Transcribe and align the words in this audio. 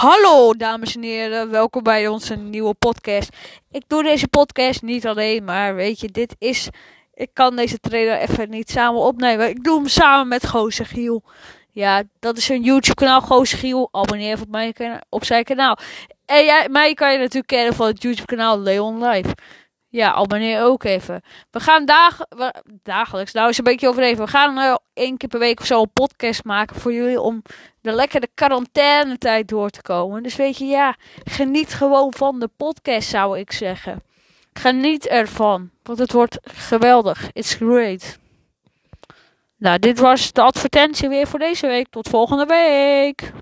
Hallo 0.00 0.54
dames 0.54 0.94
en 0.96 1.02
heren, 1.02 1.50
welkom 1.50 1.82
bij 1.82 2.08
onze 2.08 2.34
nieuwe 2.34 2.74
podcast. 2.74 3.36
Ik 3.70 3.82
doe 3.86 4.02
deze 4.02 4.28
podcast 4.28 4.82
niet 4.82 5.06
alleen, 5.06 5.44
maar 5.44 5.74
weet 5.74 6.00
je, 6.00 6.08
dit 6.08 6.36
is... 6.38 6.68
Ik 7.14 7.30
kan 7.32 7.56
deze 7.56 7.78
trailer 7.78 8.18
even 8.18 8.50
niet 8.50 8.70
samen 8.70 9.00
opnemen. 9.00 9.48
Ik 9.48 9.64
doe 9.64 9.76
hem 9.78 9.88
samen 9.88 10.28
met 10.28 10.48
Gozer 10.48 10.86
Giel. 10.86 11.22
Ja, 11.70 12.02
dat 12.18 12.36
is 12.36 12.48
een 12.48 12.62
YouTube 12.62 12.94
kanaal, 12.94 13.20
Gozer 13.20 13.58
Giel. 13.58 13.88
Abonneer 13.92 14.40
op, 14.40 14.48
mijn, 14.48 14.74
op 15.08 15.24
zijn 15.24 15.44
kanaal. 15.44 15.78
En 16.26 16.44
jij, 16.44 16.68
mij 16.70 16.94
kan 16.94 17.12
je 17.12 17.18
natuurlijk 17.18 17.46
kennen 17.46 17.74
van 17.74 17.86
het 17.86 18.02
YouTube 18.02 18.36
kanaal 18.36 18.60
Leon 18.60 19.04
Live. 19.04 19.34
Ja, 19.92 20.12
abonneer 20.12 20.62
ook 20.62 20.84
even. 20.84 21.22
We 21.50 21.60
gaan 21.60 21.84
dag, 21.84 22.18
dagelijks, 22.82 23.32
nou 23.32 23.48
is 23.48 23.58
een 23.58 23.64
beetje 23.64 23.88
overdreven. 23.88 24.24
We 24.24 24.30
gaan 24.30 24.58
uh, 24.58 24.76
één 24.92 25.16
keer 25.16 25.28
per 25.28 25.38
week 25.38 25.60
of 25.60 25.66
zo 25.66 25.80
een 25.80 25.92
podcast 25.92 26.44
maken 26.44 26.76
voor 26.76 26.92
jullie 26.92 27.20
om 27.20 27.42
de 27.80 27.92
lekkere 27.92 28.28
quarantainetijd 28.34 29.48
door 29.48 29.70
te 29.70 29.82
komen. 29.82 30.22
Dus 30.22 30.36
weet 30.36 30.58
je, 30.58 30.64
ja, 30.64 30.96
geniet 31.24 31.74
gewoon 31.74 32.12
van 32.16 32.40
de 32.40 32.48
podcast 32.56 33.08
zou 33.08 33.38
ik 33.38 33.52
zeggen. 33.52 34.02
Geniet 34.52 35.06
ervan, 35.06 35.70
want 35.82 35.98
het 35.98 36.12
wordt 36.12 36.38
geweldig. 36.42 37.30
It's 37.32 37.54
great. 37.54 38.18
Nou, 39.56 39.78
dit 39.78 39.98
was 39.98 40.32
de 40.32 40.42
advertentie 40.42 41.08
weer 41.08 41.26
voor 41.26 41.38
deze 41.38 41.66
week. 41.66 41.86
Tot 41.90 42.08
volgende 42.08 42.46
week. 42.46 43.32